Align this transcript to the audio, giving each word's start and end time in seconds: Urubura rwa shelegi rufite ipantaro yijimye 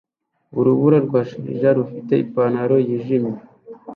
Urubura 0.57 0.97
rwa 1.05 1.21
shelegi 1.27 1.69
rufite 1.77 2.13
ipantaro 2.23 2.75
yijimye 2.87 3.39